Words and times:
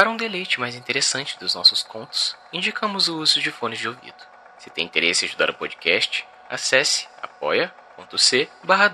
Para 0.00 0.08
um 0.08 0.16
deleite 0.16 0.58
mais 0.58 0.74
interessante 0.74 1.38
dos 1.38 1.54
nossos 1.54 1.82
contos, 1.82 2.34
indicamos 2.54 3.06
o 3.06 3.18
uso 3.18 3.38
de 3.38 3.50
fones 3.50 3.78
de 3.78 3.86
ouvido. 3.86 4.16
Se 4.56 4.70
tem 4.70 4.86
interesse 4.86 5.26
em 5.26 5.28
ajudar 5.28 5.50
o 5.50 5.54
podcast, 5.54 6.26
acesse 6.48 7.06
apoia.c 7.20 8.48
barra. 8.64 8.90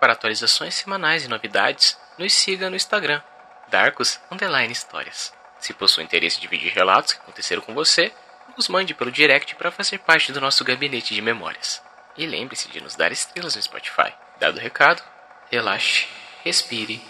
Para 0.00 0.14
atualizações 0.14 0.74
semanais 0.74 1.26
e 1.26 1.28
novidades, 1.28 1.98
nos 2.16 2.32
siga 2.32 2.70
no 2.70 2.76
Instagram, 2.76 3.20
Darkus 3.68 4.18
Histórias. 4.70 5.34
Se 5.60 5.74
possui 5.74 6.02
interesse 6.02 6.38
em 6.38 6.40
dividir 6.40 6.72
relatos 6.72 7.12
que 7.12 7.20
aconteceram 7.20 7.60
com 7.60 7.74
você, 7.74 8.10
nos 8.56 8.68
mande 8.68 8.94
pelo 8.94 9.12
direct 9.12 9.54
para 9.54 9.70
fazer 9.70 9.98
parte 9.98 10.32
do 10.32 10.40
nosso 10.40 10.64
gabinete 10.64 11.12
de 11.12 11.20
memórias. 11.20 11.82
E 12.16 12.24
lembre-se 12.24 12.70
de 12.70 12.80
nos 12.80 12.96
dar 12.96 13.12
estrelas 13.12 13.54
no 13.54 13.60
Spotify. 13.60 14.14
Dado 14.40 14.56
o 14.56 14.60
recado, 14.62 15.02
relaxe, 15.50 16.08
respire 16.42 17.02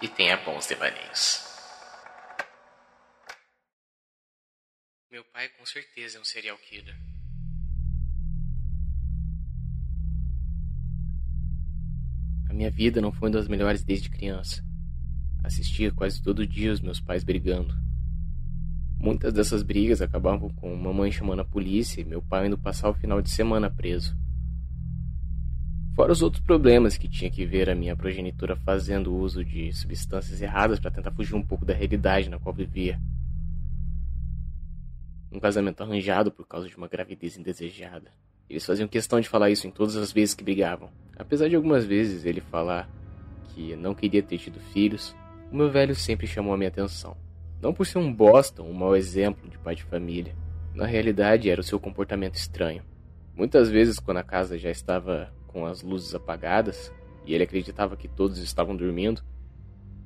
e 0.00 0.06
tenha 0.06 0.36
bons 0.36 0.68
devaneios. 0.68 1.43
Meu 5.14 5.22
pai 5.32 5.48
com 5.56 5.64
certeza 5.64 6.18
é 6.18 6.20
um 6.20 6.24
serial 6.24 6.58
killer. 6.58 6.96
A 12.50 12.52
minha 12.52 12.68
vida 12.68 13.00
não 13.00 13.12
foi 13.12 13.28
uma 13.28 13.36
das 13.36 13.46
melhores 13.46 13.84
desde 13.84 14.10
criança. 14.10 14.60
Assistia 15.44 15.92
quase 15.92 16.20
todo 16.20 16.44
dia 16.44 16.72
os 16.72 16.80
meus 16.80 16.98
pais 16.98 17.22
brigando. 17.22 17.76
Muitas 18.98 19.32
dessas 19.32 19.62
brigas 19.62 20.02
acabavam 20.02 20.50
com 20.50 20.74
mamãe 20.74 21.12
chamando 21.12 21.42
a 21.42 21.44
polícia 21.44 22.00
e 22.00 22.04
meu 22.04 22.20
pai 22.20 22.48
indo 22.48 22.58
passar 22.58 22.88
o 22.88 22.94
final 22.94 23.22
de 23.22 23.30
semana 23.30 23.70
preso. 23.70 24.16
Fora 25.94 26.10
os 26.10 26.22
outros 26.22 26.42
problemas 26.42 26.98
que 26.98 27.08
tinha 27.08 27.30
que 27.30 27.46
ver 27.46 27.70
a 27.70 27.74
minha 27.76 27.94
progenitora 27.94 28.56
fazendo 28.56 29.14
uso 29.14 29.44
de 29.44 29.72
substâncias 29.72 30.42
erradas 30.42 30.80
para 30.80 30.90
tentar 30.90 31.12
fugir 31.12 31.36
um 31.36 31.46
pouco 31.46 31.64
da 31.64 31.72
realidade 31.72 32.28
na 32.28 32.40
qual 32.40 32.52
vivia. 32.52 33.00
Um 35.34 35.40
casamento 35.40 35.82
arranjado 35.82 36.30
por 36.30 36.46
causa 36.46 36.68
de 36.68 36.76
uma 36.76 36.86
gravidez 36.86 37.36
indesejada. 37.36 38.12
Eles 38.48 38.64
faziam 38.64 38.86
questão 38.86 39.20
de 39.20 39.28
falar 39.28 39.50
isso 39.50 39.66
em 39.66 39.70
todas 39.70 39.96
as 39.96 40.12
vezes 40.12 40.32
que 40.32 40.44
brigavam. 40.44 40.90
Apesar 41.16 41.48
de 41.48 41.56
algumas 41.56 41.84
vezes 41.84 42.24
ele 42.24 42.40
falar 42.40 42.88
que 43.48 43.74
não 43.74 43.96
queria 43.96 44.22
ter 44.22 44.38
tido 44.38 44.60
filhos, 44.72 45.12
o 45.50 45.56
meu 45.56 45.68
velho 45.72 45.92
sempre 45.92 46.28
chamou 46.28 46.54
a 46.54 46.56
minha 46.56 46.68
atenção. 46.68 47.16
Não 47.60 47.74
por 47.74 47.84
ser 47.84 47.98
um 47.98 48.14
bosta, 48.14 48.62
um 48.62 48.72
mau 48.72 48.94
exemplo 48.94 49.50
de 49.50 49.58
pai 49.58 49.74
de 49.74 49.82
família. 49.82 50.36
Na 50.72 50.86
realidade, 50.86 51.50
era 51.50 51.60
o 51.60 51.64
seu 51.64 51.80
comportamento 51.80 52.36
estranho. 52.36 52.84
Muitas 53.34 53.68
vezes, 53.68 53.98
quando 53.98 54.18
a 54.18 54.24
casa 54.24 54.56
já 54.56 54.70
estava 54.70 55.32
com 55.48 55.66
as 55.66 55.82
luzes 55.82 56.14
apagadas 56.14 56.92
e 57.26 57.34
ele 57.34 57.42
acreditava 57.42 57.96
que 57.96 58.06
todos 58.06 58.38
estavam 58.38 58.76
dormindo, 58.76 59.20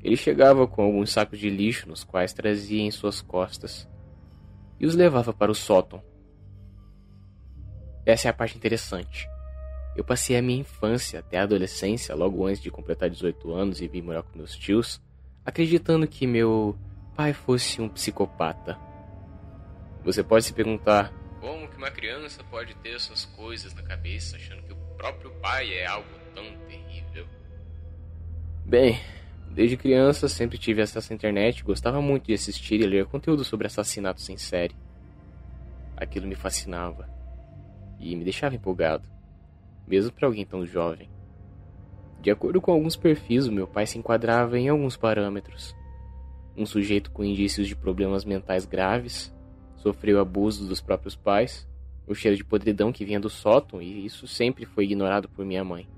ele 0.03 0.17
chegava 0.17 0.67
com 0.67 0.81
alguns 0.81 1.13
sacos 1.13 1.39
de 1.39 1.51
lixo 1.51 1.87
nos 1.87 2.03
quais 2.03 2.33
trazia 2.33 2.81
em 2.81 2.91
suas 2.91 3.21
costas 3.21 3.87
e 4.79 4.87
os 4.87 4.95
levava 4.95 5.33
para 5.33 5.51
o 5.51 5.55
sótão. 5.55 6.03
Essa 8.07 8.29
é 8.29 8.31
a 8.31 8.35
parte 8.35 8.57
interessante. 8.57 9.29
Eu 9.97 10.05
passei 10.05 10.37
a 10.37 10.43
minha 10.43 10.61
infância 10.61 11.21
até 11.21 11.39
a 11.39 11.43
adolescência, 11.43 12.15
logo 12.15 12.47
antes 12.47 12.63
de 12.63 12.71
completar 12.71 13.11
18 13.11 13.53
anos 13.53 13.81
e 13.81 13.89
vir 13.89 14.03
morar 14.03 14.23
com 14.23 14.39
meus 14.39 14.57
tios, 14.57 15.01
acreditando 15.45 16.07
que 16.07 16.27
meu 16.27 16.79
pai 17.17 17.33
fosse 17.33 17.83
um 17.83 17.89
psicopata. 17.89 18.79
Você 20.05 20.23
pode 20.23 20.45
se 20.45 20.53
perguntar: 20.53 21.13
como 21.41 21.69
que 21.69 21.77
uma 21.77 21.91
criança 21.91 22.45
pode 22.45 22.75
ter 22.77 22.95
essas 22.95 23.25
coisas 23.25 23.75
na 23.75 23.83
cabeça 23.83 24.37
achando 24.37 24.63
que 24.63 24.73
o 24.73 24.77
próprio 24.97 25.31
pai 25.41 25.75
é 25.75 25.87
algo 25.87 26.09
tão 26.35 26.45
terrível? 26.69 27.27
Bem, 28.65 29.01
desde 29.59 29.77
criança 29.77 30.29
sempre 30.29 30.57
tive 30.57 30.81
acesso 30.83 31.13
à 31.13 31.17
internet, 31.17 31.65
gostava 31.65 32.01
muito 32.01 32.27
de 32.27 32.33
assistir 32.33 32.81
e 32.81 32.87
ler 32.87 33.07
conteúdo 33.07 33.43
sobre 33.43 33.67
assassinatos 33.67 34.29
em 34.29 34.37
série. 34.37 34.77
Aquilo 35.97 36.29
me 36.29 36.37
fascinava 36.37 37.11
e 37.99 38.15
me 38.15 38.23
deixava 38.23 38.55
empolgado, 38.55 39.09
mesmo 39.85 40.13
para 40.13 40.29
alguém 40.29 40.47
tão 40.47 40.65
jovem. 40.65 41.11
De 42.23 42.31
acordo 42.31 42.61
com 42.61 42.71
alguns 42.71 42.95
perfis, 42.95 43.49
meu 43.49 43.67
pai 43.67 43.85
se 43.85 43.99
enquadrava 43.99 44.57
em 44.57 44.69
alguns 44.69 44.97
parâmetros. 44.97 45.75
Um 46.57 46.65
sujeito 46.65 47.11
com 47.11 47.25
indícios 47.25 47.67
de 47.67 47.75
problemas 47.75 48.25
mentais 48.25 48.65
graves, 48.65 49.35
sofreu 49.75 50.21
abuso 50.21 50.69
dos 50.69 50.81
próprios 50.81 51.17
pais, 51.17 51.69
o 52.07 52.15
cheiro 52.15 52.37
de 52.37 52.45
podridão 52.45 52.93
que 52.93 53.05
vinha 53.05 53.19
do 53.19 53.29
sótão, 53.29 53.83
e 53.83 54.07
isso 54.07 54.25
sempre 54.29 54.65
foi 54.65 54.85
ignorado 54.85 55.29
por 55.29 55.45
minha 55.45 55.65
mãe. 55.65 55.89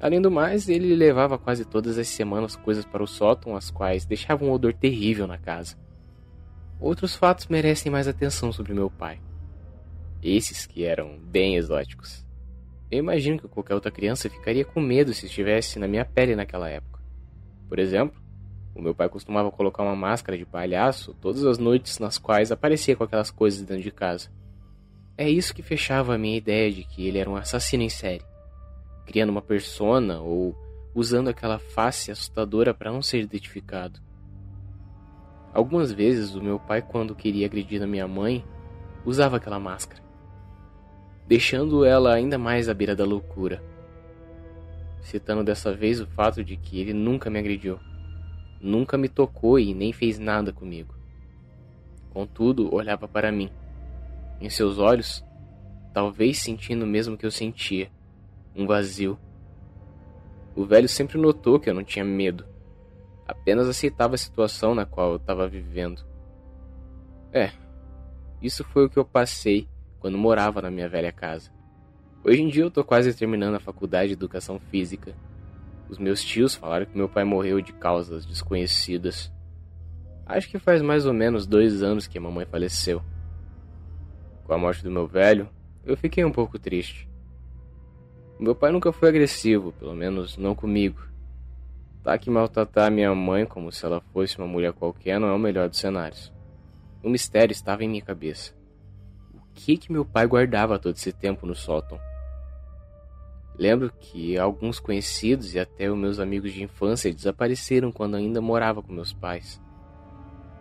Além 0.00 0.20
do 0.20 0.30
mais, 0.30 0.68
ele 0.68 0.94
levava 0.94 1.38
quase 1.38 1.64
todas 1.64 1.96
as 1.98 2.08
semanas 2.08 2.54
coisas 2.54 2.84
para 2.84 3.02
o 3.02 3.06
sótão, 3.06 3.56
as 3.56 3.70
quais 3.70 4.04
deixavam 4.04 4.48
um 4.48 4.52
odor 4.52 4.74
terrível 4.74 5.26
na 5.26 5.38
casa. 5.38 5.76
Outros 6.78 7.16
fatos 7.16 7.46
merecem 7.46 7.90
mais 7.90 8.06
atenção 8.06 8.52
sobre 8.52 8.74
meu 8.74 8.90
pai. 8.90 9.18
Esses 10.22 10.66
que 10.66 10.84
eram 10.84 11.18
bem 11.18 11.56
exóticos. 11.56 12.26
Eu 12.90 12.98
imagino 12.98 13.38
que 13.38 13.48
qualquer 13.48 13.74
outra 13.74 13.90
criança 13.90 14.28
ficaria 14.28 14.64
com 14.64 14.80
medo 14.80 15.14
se 15.14 15.26
estivesse 15.26 15.78
na 15.78 15.88
minha 15.88 16.04
pele 16.04 16.36
naquela 16.36 16.68
época. 16.68 17.00
Por 17.68 17.78
exemplo, 17.78 18.20
o 18.74 18.82
meu 18.82 18.94
pai 18.94 19.08
costumava 19.08 19.50
colocar 19.50 19.82
uma 19.82 19.96
máscara 19.96 20.36
de 20.36 20.44
palhaço 20.44 21.14
todas 21.14 21.44
as 21.44 21.56
noites 21.56 21.98
nas 21.98 22.18
quais 22.18 22.52
aparecia 22.52 22.94
com 22.94 23.04
aquelas 23.04 23.30
coisas 23.30 23.62
dentro 23.62 23.82
de 23.82 23.90
casa. 23.90 24.30
É 25.16 25.28
isso 25.28 25.54
que 25.54 25.62
fechava 25.62 26.14
a 26.14 26.18
minha 26.18 26.36
ideia 26.36 26.70
de 26.70 26.84
que 26.84 27.06
ele 27.06 27.18
era 27.18 27.30
um 27.30 27.36
assassino 27.36 27.82
em 27.82 27.88
série, 27.88 28.22
criando 29.06 29.30
uma 29.30 29.40
persona 29.40 30.20
ou 30.20 30.54
usando 30.94 31.28
aquela 31.28 31.58
face 31.58 32.10
assustadora 32.10 32.74
para 32.74 32.90
não 32.90 33.00
ser 33.00 33.20
identificado. 33.20 34.00
Algumas 35.54 35.92
vezes 35.92 36.34
o 36.34 36.42
meu 36.42 36.58
pai, 36.58 36.82
quando 36.82 37.14
queria 37.14 37.46
agredir 37.46 37.82
a 37.82 37.86
minha 37.86 38.06
mãe, 38.06 38.44
usava 39.04 39.36
aquela 39.36 39.58
máscara, 39.58 40.02
deixando 41.26 41.84
ela 41.84 42.12
ainda 42.12 42.36
mais 42.36 42.68
à 42.68 42.74
beira 42.74 42.94
da 42.94 43.04
loucura, 43.04 43.62
citando 45.00 45.44
dessa 45.44 45.72
vez 45.72 46.00
o 46.00 46.06
fato 46.06 46.44
de 46.44 46.56
que 46.56 46.80
ele 46.80 46.92
nunca 46.92 47.30
me 47.30 47.38
agrediu, 47.38 47.78
nunca 48.60 48.98
me 48.98 49.08
tocou 49.08 49.58
e 49.58 49.72
nem 49.72 49.92
fez 49.92 50.18
nada 50.18 50.52
comigo. 50.52 50.94
Contudo, 52.10 52.74
olhava 52.74 53.06
para 53.06 53.30
mim 53.30 53.50
em 54.40 54.50
seus 54.50 54.78
olhos, 54.78 55.24
talvez 55.94 56.38
sentindo 56.38 56.84
o 56.84 56.88
mesmo 56.88 57.16
que 57.16 57.24
eu 57.24 57.30
sentia, 57.30 57.90
um 58.56 58.66
vazio. 58.66 59.18
O 60.54 60.64
velho 60.64 60.88
sempre 60.88 61.18
notou 61.18 61.60
que 61.60 61.68
eu 61.68 61.74
não 61.74 61.84
tinha 61.84 62.04
medo, 62.04 62.46
apenas 63.28 63.68
aceitava 63.68 64.14
a 64.14 64.18
situação 64.18 64.74
na 64.74 64.86
qual 64.86 65.10
eu 65.10 65.16
estava 65.16 65.46
vivendo. 65.46 66.02
É, 67.32 67.52
isso 68.40 68.64
foi 68.64 68.86
o 68.86 68.90
que 68.90 68.98
eu 68.98 69.04
passei 69.04 69.68
quando 69.98 70.16
morava 70.16 70.62
na 70.62 70.70
minha 70.70 70.88
velha 70.88 71.12
casa. 71.12 71.50
Hoje 72.24 72.42
em 72.42 72.48
dia 72.48 72.62
eu 72.62 72.70
tô 72.70 72.82
quase 72.82 73.12
terminando 73.14 73.56
a 73.56 73.60
faculdade 73.60 74.08
de 74.08 74.14
educação 74.14 74.58
física. 74.58 75.14
Os 75.88 75.98
meus 75.98 76.22
tios 76.24 76.54
falaram 76.54 76.86
que 76.86 76.96
meu 76.96 77.08
pai 77.08 77.24
morreu 77.24 77.60
de 77.60 77.72
causas 77.72 78.24
desconhecidas. 78.24 79.32
Acho 80.24 80.48
que 80.48 80.58
faz 80.58 80.82
mais 80.82 81.06
ou 81.06 81.12
menos 81.12 81.46
dois 81.46 81.82
anos 81.82 82.06
que 82.06 82.18
a 82.18 82.20
mamãe 82.20 82.44
faleceu. 82.44 83.02
Com 84.44 84.52
a 84.52 84.58
morte 84.58 84.82
do 84.82 84.90
meu 84.90 85.06
velho, 85.06 85.48
eu 85.84 85.96
fiquei 85.96 86.24
um 86.24 86.32
pouco 86.32 86.58
triste. 86.58 87.08
Meu 88.38 88.54
pai 88.54 88.70
nunca 88.70 88.92
foi 88.92 89.08
agressivo, 89.08 89.72
pelo 89.72 89.94
menos 89.94 90.36
não 90.36 90.54
comigo. 90.54 91.00
Tá 92.02 92.18
que 92.18 92.28
maltratar 92.28 92.90
minha 92.90 93.14
mãe 93.14 93.46
como 93.46 93.72
se 93.72 93.84
ela 93.84 94.00
fosse 94.12 94.38
uma 94.38 94.46
mulher 94.46 94.74
qualquer 94.74 95.18
não 95.18 95.28
é 95.28 95.32
o 95.32 95.38
melhor 95.38 95.68
dos 95.68 95.78
cenários. 95.78 96.30
O 97.02 97.08
mistério 97.08 97.52
estava 97.52 97.82
em 97.82 97.88
minha 97.88 98.02
cabeça. 98.02 98.52
O 99.34 99.40
que 99.54 99.78
que 99.78 99.90
meu 99.90 100.04
pai 100.04 100.26
guardava 100.26 100.78
todo 100.78 100.96
esse 100.96 101.12
tempo 101.12 101.46
no 101.46 101.54
sótão? 101.54 101.98
Lembro 103.58 103.90
que 103.98 104.38
alguns 104.38 104.78
conhecidos 104.78 105.54
e 105.54 105.58
até 105.58 105.90
os 105.90 105.96
meus 105.96 106.20
amigos 106.20 106.52
de 106.52 106.62
infância 106.62 107.12
desapareceram 107.12 107.90
quando 107.90 108.16
ainda 108.16 108.40
morava 108.40 108.82
com 108.82 108.92
meus 108.92 109.14
pais. 109.14 109.58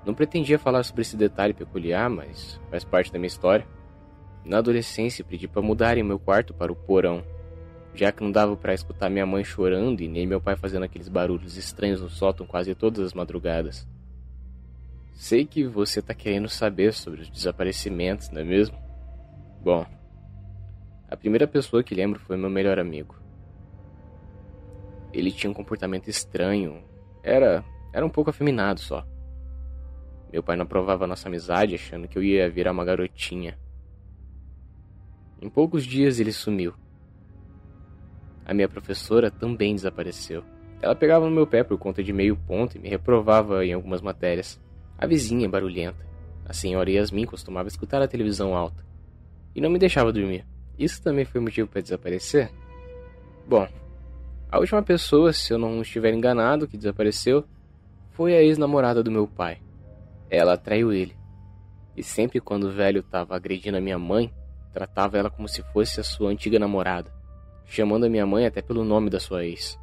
Não 0.05 0.13
pretendia 0.13 0.57
falar 0.57 0.83
sobre 0.83 1.01
esse 1.01 1.17
detalhe 1.17 1.53
peculiar, 1.53 2.09
mas 2.09 2.57
faz 2.69 2.85
parte 2.85 3.11
da 3.11 3.19
minha 3.19 3.27
história. 3.27 3.67
Na 4.45 4.59
adolescência, 4.59 5.25
pedi 5.25 5.45
para 5.45 5.61
mudarem 5.61 6.03
meu 6.03 6.19
quarto 6.19 6.53
para 6.53 6.71
o 6.71 6.75
porão, 6.75 7.21
já 7.95 8.11
que 8.11 8.23
não 8.23 8.31
dava 8.31 8.55
para 8.57 8.73
escutar 8.73 9.09
minha 9.09 9.25
mãe 9.25 9.43
chorando 9.43 10.01
e 10.01 10.07
nem 10.07 10.27
meu 10.27 10.41
pai 10.41 10.55
fazendo 10.55 10.83
aqueles 10.83 11.07
barulhos 11.07 11.57
estranhos 11.57 12.01
no 12.01 12.09
sótão 12.09 12.45
quase 12.45 12.75
todas 12.75 13.03
as 13.05 13.13
madrugadas. 13.13 13.87
Sei 15.13 15.45
que 15.45 15.65
você 15.65 16.01
tá 16.01 16.13
querendo 16.13 16.49
saber 16.49 16.93
sobre 16.93 17.21
os 17.21 17.29
desaparecimentos, 17.29 18.29
não 18.29 18.41
é 18.41 18.43
mesmo? 18.43 18.77
Bom, 19.61 19.85
a 21.09 21.15
primeira 21.15 21.47
pessoa 21.47 21.83
que 21.83 21.95
lembro 21.95 22.19
foi 22.19 22.35
meu 22.35 22.49
melhor 22.49 22.77
amigo. 22.77 23.15
Ele 25.13 25.31
tinha 25.31 25.49
um 25.49 25.53
comportamento 25.53 26.09
estranho, 26.09 26.83
era 27.23 27.63
era 27.93 28.05
um 28.05 28.09
pouco 28.09 28.29
afeminado 28.29 28.81
só. 28.81 29.07
Meu 30.29 30.43
pai 30.43 30.57
não 30.57 30.63
aprovava 30.63 31.07
nossa 31.07 31.29
amizade, 31.29 31.75
achando 31.75 32.09
que 32.09 32.17
eu 32.17 32.23
ia 32.23 32.49
virar 32.49 32.73
uma 32.73 32.83
garotinha. 32.83 33.57
Em 35.41 35.49
poucos 35.49 35.85
dias 35.85 36.19
ele 36.19 36.33
sumiu. 36.33 36.73
A 38.45 38.53
minha 38.53 38.69
professora 38.69 39.31
também 39.31 39.73
desapareceu. 39.73 40.43
Ela 40.81 40.95
pegava 40.95 41.25
no 41.25 41.31
meu 41.31 41.47
pé 41.47 41.63
por 41.63 41.77
conta 41.77 42.03
de 42.03 42.13
meio 42.13 42.35
ponto 42.35 42.77
e 42.77 42.79
me 42.79 42.87
reprovava 42.87 43.65
em 43.65 43.73
algumas 43.73 44.01
matérias. 44.01 44.61
A 44.97 45.07
vizinha 45.07 45.49
barulhenta. 45.49 46.05
A 46.45 46.53
senhora 46.53 46.91
Yasmin 46.91 47.25
costumava 47.25 47.67
escutar 47.67 48.01
a 48.01 48.07
televisão 48.07 48.55
alta. 48.55 48.85
E 49.55 49.59
não 49.59 49.69
me 49.69 49.79
deixava 49.79 50.13
dormir. 50.13 50.45
Isso 50.77 51.01
também 51.01 51.25
foi 51.25 51.41
motivo 51.41 51.67
para 51.67 51.81
desaparecer? 51.81 52.51
Bom, 53.47 53.67
a 54.51 54.59
última 54.59 54.83
pessoa, 54.83 55.33
se 55.33 55.51
eu 55.51 55.57
não 55.57 55.81
estiver 55.81 56.13
enganado, 56.13 56.67
que 56.67 56.77
desapareceu 56.77 57.43
foi 58.11 58.35
a 58.35 58.41
ex-namorada 58.41 59.01
do 59.01 59.11
meu 59.11 59.27
pai. 59.27 59.59
Ela 60.29 60.57
traiu 60.57 60.93
ele. 60.93 61.15
E 61.97 62.03
sempre 62.03 62.39
quando 62.39 62.65
o 62.65 62.71
velho 62.71 62.99
estava 62.99 63.35
agredindo 63.35 63.77
a 63.77 63.81
minha 63.81 63.97
mãe, 63.97 64.33
tratava 64.71 65.17
ela 65.17 65.29
como 65.29 65.47
se 65.47 65.63
fosse 65.73 65.99
a 65.99 66.03
sua 66.03 66.29
antiga 66.29 66.59
namorada, 66.59 67.11
chamando 67.65 68.05
a 68.05 68.09
minha 68.09 68.25
mãe 68.25 68.45
até 68.45 68.61
pelo 68.61 68.83
nome 68.83 69.09
da 69.09 69.19
sua 69.19 69.45
ex. 69.45 69.79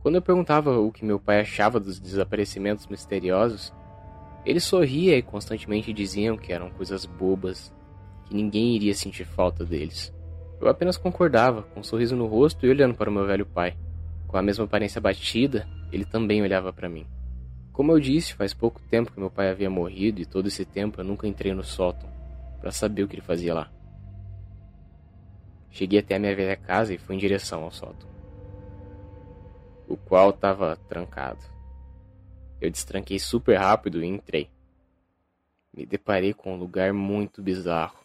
Quando 0.00 0.16
eu 0.16 0.22
perguntava 0.22 0.78
o 0.78 0.92
que 0.92 1.04
meu 1.04 1.18
pai 1.18 1.40
achava 1.40 1.80
dos 1.80 1.98
desaparecimentos 1.98 2.86
misteriosos, 2.86 3.72
ele 4.44 4.60
sorria 4.60 5.16
e 5.16 5.22
constantemente 5.22 5.92
diziam 5.92 6.36
que 6.36 6.52
eram 6.52 6.70
coisas 6.70 7.06
bobas, 7.06 7.72
que 8.26 8.34
ninguém 8.34 8.76
iria 8.76 8.94
sentir 8.94 9.24
falta 9.24 9.64
deles. 9.64 10.12
Eu 10.60 10.68
apenas 10.68 10.96
concordava, 10.96 11.62
com 11.62 11.80
um 11.80 11.84
sorriso 11.84 12.14
no 12.14 12.26
rosto 12.26 12.66
e 12.66 12.70
olhando 12.70 12.94
para 12.94 13.08
o 13.08 13.12
meu 13.12 13.26
velho 13.26 13.46
pai. 13.46 13.76
Com 14.28 14.36
a 14.36 14.42
mesma 14.42 14.64
aparência 14.64 15.00
batida, 15.00 15.66
ele 15.90 16.04
também 16.04 16.42
olhava 16.42 16.72
para 16.72 16.88
mim. 16.88 17.06
Como 17.72 17.90
eu 17.90 17.98
disse, 17.98 18.34
faz 18.34 18.54
pouco 18.54 18.80
tempo 18.88 19.10
que 19.10 19.18
meu 19.18 19.30
pai 19.30 19.50
havia 19.50 19.68
morrido 19.68 20.20
e 20.20 20.26
todo 20.26 20.46
esse 20.46 20.64
tempo 20.64 21.00
eu 21.00 21.04
nunca 21.04 21.26
entrei 21.26 21.52
no 21.52 21.64
sótão 21.64 22.08
para 22.60 22.70
saber 22.70 23.02
o 23.02 23.08
que 23.08 23.16
ele 23.16 23.22
fazia 23.22 23.52
lá. 23.52 23.70
Cheguei 25.74 25.98
até 25.98 26.14
a 26.14 26.18
minha 26.20 26.36
velha 26.36 26.54
casa 26.54 26.94
e 26.94 26.98
fui 26.98 27.16
em 27.16 27.18
direção 27.18 27.64
ao 27.64 27.72
sótão, 27.72 28.08
o 29.88 29.96
qual 29.96 30.30
estava 30.30 30.76
trancado. 30.88 31.40
Eu 32.60 32.70
destranquei 32.70 33.18
super 33.18 33.58
rápido 33.58 34.02
e 34.02 34.06
entrei. 34.06 34.48
Me 35.76 35.84
deparei 35.84 36.32
com 36.32 36.54
um 36.54 36.56
lugar 36.56 36.92
muito 36.92 37.42
bizarro. 37.42 37.98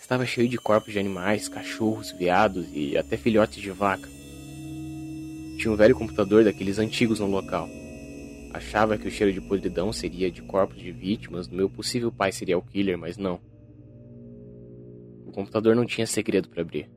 Estava 0.00 0.24
cheio 0.24 0.48
de 0.48 0.56
corpos 0.56 0.94
de 0.94 0.98
animais, 0.98 1.46
cachorros, 1.46 2.10
veados 2.10 2.66
e 2.72 2.96
até 2.96 3.18
filhotes 3.18 3.60
de 3.60 3.70
vaca. 3.70 4.08
Tinha 5.58 5.70
um 5.70 5.76
velho 5.76 5.94
computador 5.94 6.42
daqueles 6.42 6.78
antigos 6.78 7.20
no 7.20 7.26
local. 7.26 7.68
Achava 8.50 8.96
que 8.96 9.06
o 9.06 9.10
cheiro 9.10 9.30
de 9.30 9.42
podridão 9.42 9.92
seria 9.92 10.30
de 10.30 10.40
corpos 10.40 10.78
de 10.78 10.90
vítimas 10.90 11.46
do 11.46 11.54
meu 11.54 11.68
possível 11.68 12.10
pai 12.10 12.32
serial 12.32 12.62
killer, 12.62 12.96
mas 12.96 13.18
não. 13.18 13.51
O 15.32 15.34
computador 15.34 15.74
não 15.74 15.86
tinha 15.86 16.06
segredo 16.06 16.50
para 16.50 16.60
abrir. 16.60 16.90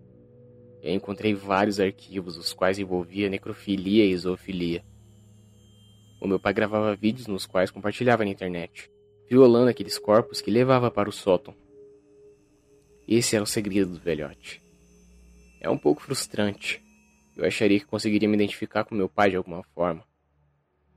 Eu 0.83 0.93
encontrei 0.93 1.33
vários 1.33 1.79
arquivos, 1.79 2.35
os 2.35 2.51
quais 2.51 2.77
envolvia 2.77 3.29
necrofilia 3.29 4.03
e 4.03 4.17
zoofilia. 4.17 4.83
O 6.19 6.27
meu 6.27 6.37
pai 6.37 6.53
gravava 6.53 6.93
vídeos 6.97 7.27
nos 7.27 7.45
quais 7.45 7.71
compartilhava 7.71 8.25
na 8.25 8.31
internet, 8.31 8.91
violando 9.29 9.69
aqueles 9.69 9.97
corpos 9.97 10.41
que 10.41 10.51
levava 10.51 10.91
para 10.91 11.07
o 11.07 11.13
sótão. 11.13 11.55
Esse 13.07 13.37
era 13.37 13.43
o 13.43 13.47
segredo 13.47 13.93
do 13.93 14.01
velhote. 14.01 14.61
É 15.61 15.69
um 15.69 15.77
pouco 15.77 16.01
frustrante. 16.01 16.83
Eu 17.37 17.45
acharia 17.45 17.79
que 17.79 17.85
conseguiria 17.85 18.27
me 18.27 18.35
identificar 18.35 18.83
com 18.83 18.95
meu 18.95 19.07
pai 19.07 19.29
de 19.29 19.37
alguma 19.37 19.63
forma. 19.73 20.03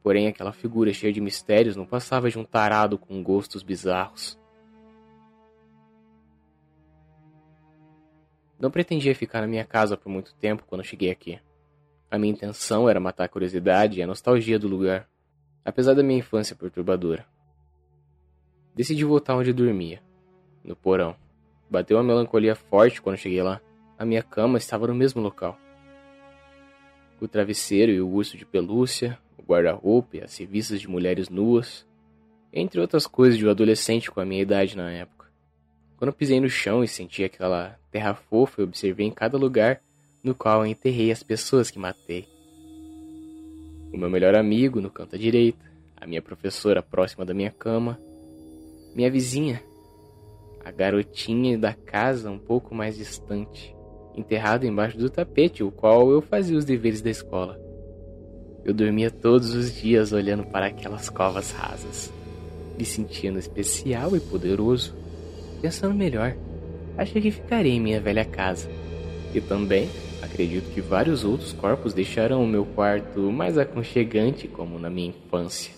Porém, 0.02 0.26
aquela 0.26 0.52
figura 0.52 0.93
cheia 0.93 1.12
de 1.12 1.20
mistérios 1.20 1.76
não 1.76 1.87
passava 1.87 2.29
de 2.29 2.37
um 2.37 2.44
tarado 2.44 2.99
com 2.99 3.23
gostos 3.23 3.62
bizarros. 3.62 4.37
Não 8.58 8.70
pretendia 8.70 9.14
ficar 9.14 9.40
na 9.40 9.46
minha 9.46 9.64
casa 9.64 9.96
por 9.96 10.08
muito 10.08 10.34
tempo 10.34 10.64
quando 10.66 10.84
cheguei 10.84 11.10
aqui. 11.10 11.38
A 12.10 12.19
minha 12.19 12.32
intenção 12.32 12.88
era 12.88 12.99
matar 12.99 13.25
a 13.25 13.28
curiosidade 13.28 13.99
e 13.99 14.02
a 14.02 14.06
nostalgia 14.06 14.58
do 14.58 14.66
lugar, 14.66 15.08
apesar 15.64 15.94
da 15.94 16.02
minha 16.02 16.19
infância 16.19 16.56
perturbadora. 16.56 17.26
Decidi 18.75 19.05
voltar 19.05 19.37
onde 19.37 19.52
dormia, 19.52 20.02
no 20.64 20.75
porão. 20.75 21.14
Bateu 21.70 21.96
uma 21.99 22.02
melancolia 22.02 22.56
forte 22.56 23.00
quando 23.00 23.16
cheguei 23.19 23.43
lá. 23.43 23.60
A 23.99 24.05
minha 24.05 24.22
cama 24.22 24.58
estava 24.58 24.87
no 24.87 24.94
mesmo 24.94 25.20
local. 25.20 25.58
O 27.20 27.28
travesseiro 27.28 27.93
e 27.93 28.00
o 28.00 28.08
urso 28.08 28.37
de 28.37 28.46
pelúcia, 28.46 29.19
guarda-roupa 29.43 30.16
e 30.16 30.22
as 30.22 30.37
revistas 30.37 30.81
de 30.81 30.88
mulheres 30.88 31.28
nuas, 31.28 31.87
entre 32.52 32.81
outras 32.81 33.06
coisas 33.06 33.38
de 33.38 33.46
um 33.46 33.50
adolescente 33.50 34.11
com 34.11 34.20
a 34.20 34.25
minha 34.25 34.43
idade 34.43 34.76
na 34.76 34.90
época. 34.90 35.31
Quando 35.96 36.12
pisei 36.12 36.40
no 36.40 36.49
chão 36.49 36.82
e 36.82 36.88
senti 36.88 37.25
aquela 37.25 37.77
terra 37.99 38.15
fofa, 38.15 38.61
eu 38.61 38.65
observei 38.65 39.09
em 39.09 39.11
cada 39.11 39.37
lugar 39.37 39.81
no 40.23 40.33
qual 40.33 40.65
enterrei 40.65 41.11
as 41.11 41.25
pessoas 41.25 41.69
que 41.69 41.81
matei. 41.81 42.29
O 43.93 43.99
meu 43.99 44.09
melhor 44.09 44.37
amigo 44.37 44.81
no 44.81 44.89
canto 44.89 45.17
à 45.17 45.19
direita, 45.19 45.59
a 45.97 46.06
minha 46.06 46.23
professora 46.23 46.81
próxima 46.81 47.25
da 47.25 47.35
minha 47.35 47.50
cama, 47.50 47.99
minha 48.95 49.11
vizinha, 49.11 49.61
a 50.65 50.71
garotinha 50.71 51.59
da 51.59 51.75
casa 51.75 52.31
um 52.31 52.39
pouco 52.39 52.73
mais 52.73 52.97
distante, 52.97 53.75
enterrada 54.15 54.65
embaixo 54.65 54.97
do 54.97 55.11
tapete, 55.11 55.65
o 55.65 55.73
qual 55.73 56.09
eu 56.12 56.23
fazia 56.23 56.56
os 56.56 56.65
deveres 56.65 57.03
da 57.03 57.11
escola. 57.11 57.59
Eu 58.65 58.73
dormia 58.73 59.11
todos 59.11 59.55
os 59.55 59.75
dias 59.75 60.12
olhando 60.12 60.45
para 60.45 60.67
aquelas 60.67 61.09
covas 61.11 61.50
rasas, 61.50 62.12
me 62.79 62.85
sentindo 62.85 63.41
especial 63.41 64.15
e 64.15 64.21
poderoso. 64.21 64.95
Pensando 65.61 65.95
melhor, 65.95 66.37
achei 66.99 67.23
que 67.23 67.31
ficarei 67.31 67.73
em 67.73 67.81
minha 67.81 68.00
velha 68.00 68.25
casa. 68.25 68.69
E 69.33 69.41
também 69.41 69.89
acredito 70.21 70.73
que 70.75 70.81
vários 70.81 71.25
outros 71.25 71.53
corpos 71.53 71.95
deixarão 71.95 72.43
o 72.43 72.47
meu 72.47 72.67
quarto 72.67 73.21
mais 73.33 73.56
aconchegante 73.56 74.49
como 74.49 74.79
na 74.79 74.91
minha 74.91 75.11
infância. 75.11 75.77